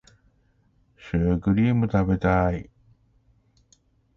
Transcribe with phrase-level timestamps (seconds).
[0.97, 2.71] シュークリーム食べたい